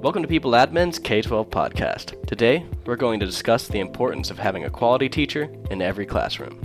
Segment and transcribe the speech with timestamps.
[0.00, 2.24] Welcome to People Admin's K 12 podcast.
[2.24, 6.60] Today, we're going to discuss the importance of having a quality teacher in every classroom.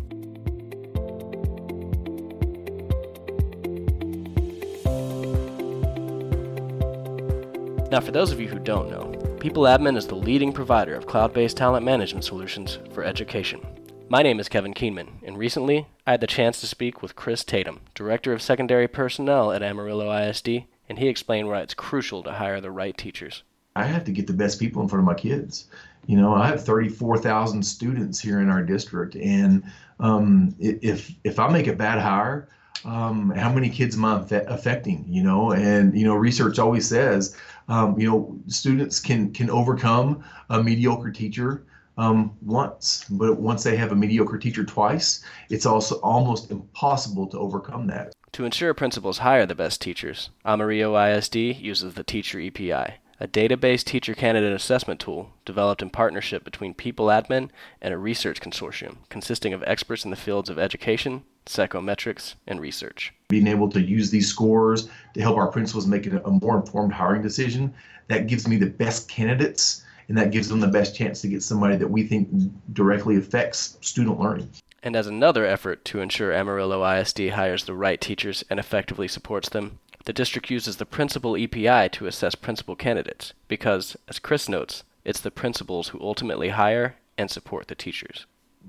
[7.90, 11.08] Now, for those of you who don't know, People Admin is the leading provider of
[11.08, 13.66] cloud based talent management solutions for education.
[14.10, 17.44] My name is Kevin Keenman, and recently I had the chance to speak with Chris
[17.44, 22.32] Tatum, Director of Secondary Personnel at Amarillo ISD, and he explained why it's crucial to
[22.32, 23.44] hire the right teachers.
[23.76, 25.66] I have to get the best people in front of my kids.
[26.06, 29.64] You know, I have 34,000 students here in our district, and
[30.00, 32.50] um, if if I make a bad hire,
[32.86, 35.06] um, how many kids am I affecting?
[35.08, 37.38] You know, and you know, research always says,
[37.70, 41.64] um, you know, students can can overcome a mediocre teacher
[41.98, 47.40] um, once, but once they have a mediocre teacher twice, it's also almost impossible to
[47.40, 48.14] overcome that.
[48.34, 53.86] To ensure principals hire the best teachers, Amarillo ISD uses the Teacher EPI, a data-based
[53.86, 59.54] teacher candidate assessment tool developed in partnership between People Admin and a research consortium consisting
[59.54, 63.14] of experts in the fields of education, psychometrics, and research.
[63.30, 67.22] Being able to use these scores to help our principals make a more informed hiring
[67.22, 67.72] decision,
[68.08, 71.44] that gives me the best candidates and that gives them the best chance to get
[71.44, 72.30] somebody that we think
[72.74, 74.50] directly affects student learning.
[74.86, 79.48] And as another effort to ensure Amarillo ISD hires the right teachers and effectively supports
[79.48, 84.84] them, the district uses the principal EPI to assess principal candidates because, as Chris notes,
[85.06, 88.26] it's the principals who ultimately hire and support the teachers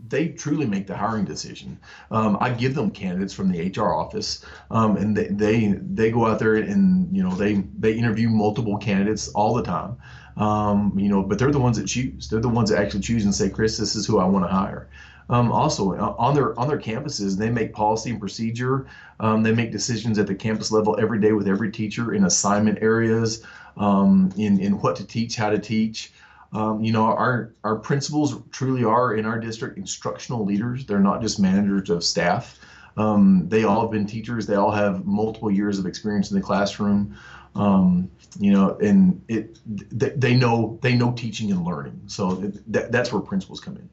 [0.08, 1.78] they truly make the hiring decision.
[2.10, 6.26] Um, I give them candidates from the HR office, um, and they, they they go
[6.26, 9.96] out there and you know they they interview multiple candidates all the time.
[10.36, 12.28] Um, you know, but they're the ones that choose.
[12.28, 14.48] They're the ones that actually choose and say, Chris, this is who I want to
[14.48, 14.88] hire.
[15.30, 18.86] Um, also, on their on their campuses, they make policy and procedure.
[19.20, 22.82] Um, they make decisions at the campus level every day with every teacher in assignment
[22.82, 23.42] areas,
[23.76, 26.12] um, in in what to teach, how to teach.
[26.52, 30.84] Um, you know, our our principals truly are in our district instructional leaders.
[30.84, 32.58] They're not just managers of staff.
[32.96, 34.46] Um, they all have been teachers.
[34.46, 37.16] They all have multiple years of experience in the classroom.
[37.56, 42.02] Um, you know, and it they know they know teaching and learning.
[42.06, 42.34] So
[42.68, 43.88] that, that's where principals come in.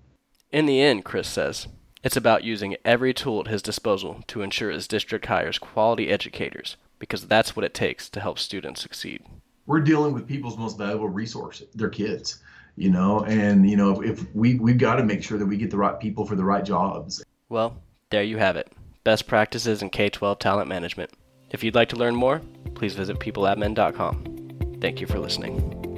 [0.52, 1.68] In the end, Chris says,
[2.04, 6.76] it's about using every tool at his disposal to ensure his district hires quality educators
[7.00, 9.24] because that's what it takes to help students succeed.
[9.66, 12.40] We're dealing with people's most valuable resource, their kids
[12.76, 15.58] you know and you know if, if we we've got to make sure that we
[15.58, 17.24] get the right people for the right jobs.
[17.50, 17.78] Well
[18.10, 18.72] there you have it.
[19.04, 21.12] Best practices in k-12 talent management.
[21.50, 22.42] If you'd like to learn more
[22.76, 25.91] please visit peopleadmin.com thank you for listening